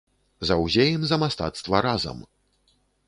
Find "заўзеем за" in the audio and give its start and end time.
0.49-1.19